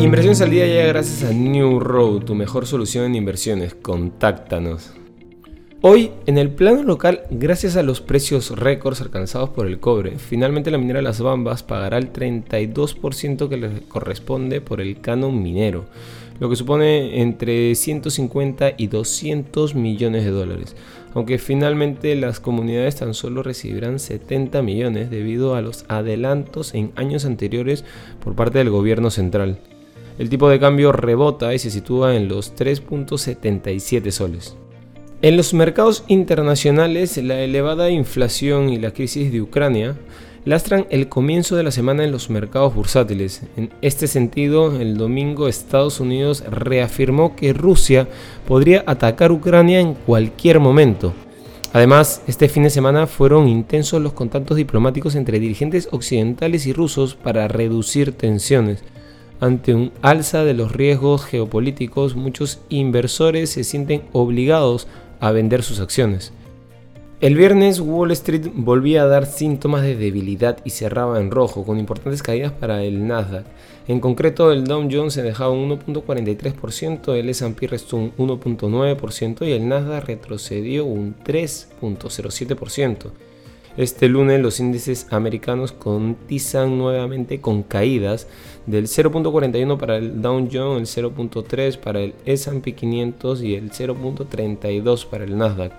[0.00, 3.74] Inversiones al día llega gracias a New Road, tu mejor solución en inversiones.
[3.74, 4.94] Contáctanos.
[5.82, 10.70] Hoy, en el plano local, gracias a los precios récords alcanzados por el cobre, finalmente
[10.70, 15.84] la minera Las Bambas pagará el 32% que le corresponde por el canon minero,
[16.38, 20.76] lo que supone entre 150 y 200 millones de dólares,
[21.12, 27.26] aunque finalmente las comunidades tan solo recibirán 70 millones debido a los adelantos en años
[27.26, 27.84] anteriores
[28.24, 29.58] por parte del gobierno central.
[30.20, 34.54] El tipo de cambio rebota y se sitúa en los 3.77 soles.
[35.22, 39.96] En los mercados internacionales, la elevada inflación y la crisis de Ucrania
[40.44, 43.44] lastran el comienzo de la semana en los mercados bursátiles.
[43.56, 48.06] En este sentido, el domingo Estados Unidos reafirmó que Rusia
[48.46, 51.14] podría atacar Ucrania en cualquier momento.
[51.72, 57.14] Además, este fin de semana fueron intensos los contactos diplomáticos entre dirigentes occidentales y rusos
[57.14, 58.84] para reducir tensiones.
[59.40, 64.86] Ante un alza de los riesgos geopolíticos, muchos inversores se sienten obligados
[65.18, 66.34] a vender sus acciones.
[67.22, 71.78] El viernes Wall Street volvía a dar síntomas de debilidad y cerraba en rojo, con
[71.78, 73.46] importantes caídas para el Nasdaq.
[73.88, 79.52] En concreto, el Dow Jones se dejaba un 1.43%, el S&P restó un 1.9% y
[79.52, 83.10] el Nasdaq retrocedió un 3.07%.
[83.76, 88.26] Este lunes los índices americanos cotizan nuevamente con caídas
[88.66, 95.06] del 0.41 para el Dow Jones, el 0.3 para el S&P 500 y el 0.32
[95.06, 95.72] para el Nasdaq.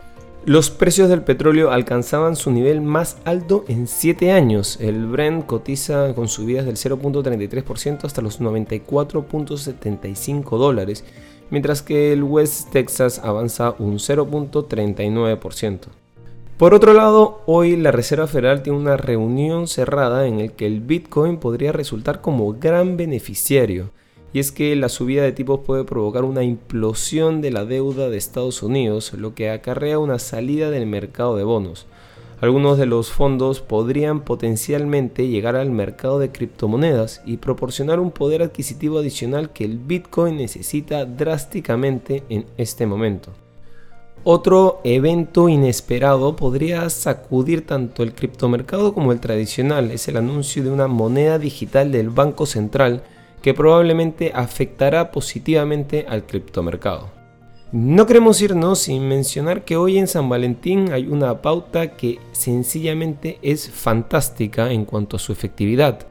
[0.46, 4.80] Los precios del petróleo alcanzaban su nivel más alto en 7 años.
[4.82, 11.04] El Brent cotiza con subidas del 0.33% hasta los 94.75 dólares,
[11.52, 16.01] mientras que el West Texas avanza un 0.39%.
[16.62, 20.80] Por otro lado, hoy la Reserva Federal tiene una reunión cerrada en la que el
[20.80, 23.90] Bitcoin podría resultar como gran beneficiario.
[24.32, 28.18] Y es que la subida de tipos puede provocar una implosión de la deuda de
[28.18, 31.88] Estados Unidos, lo que acarrea una salida del mercado de bonos.
[32.42, 38.44] Algunos de los fondos podrían potencialmente llegar al mercado de criptomonedas y proporcionar un poder
[38.44, 43.32] adquisitivo adicional que el Bitcoin necesita drásticamente en este momento.
[44.24, 49.90] Otro evento inesperado podría sacudir tanto el criptomercado como el tradicional.
[49.90, 53.02] Es el anuncio de una moneda digital del Banco Central
[53.42, 57.10] que probablemente afectará positivamente al criptomercado.
[57.72, 63.40] No queremos irnos sin mencionar que hoy en San Valentín hay una pauta que sencillamente
[63.42, 66.06] es fantástica en cuanto a su efectividad.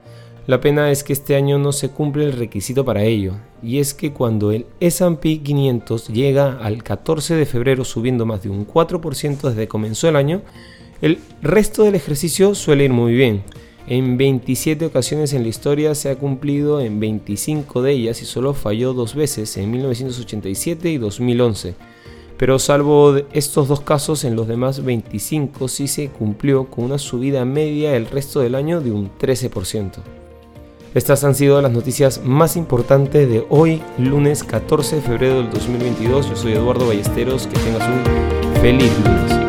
[0.50, 3.94] La pena es que este año no se cumple el requisito para ello, y es
[3.94, 9.42] que cuando el SP 500 llega al 14 de febrero subiendo más de un 4%
[9.42, 10.42] desde comenzó el año,
[11.02, 13.44] el resto del ejercicio suele ir muy bien.
[13.86, 18.52] En 27 ocasiones en la historia se ha cumplido en 25 de ellas y solo
[18.52, 21.76] falló dos veces, en 1987 y 2011.
[22.36, 27.44] Pero salvo estos dos casos, en los demás 25 sí se cumplió con una subida
[27.44, 30.19] media el resto del año de un 13%.
[30.92, 36.30] Estas han sido las noticias más importantes de hoy, lunes 14 de febrero del 2022.
[36.30, 37.46] Yo soy Eduardo Ballesteros.
[37.46, 39.39] Que tengas un feliz lunes.